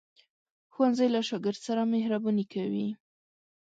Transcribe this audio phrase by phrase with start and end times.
[0.73, 2.87] ښوونځی له شاګرد سره مهرباني کوي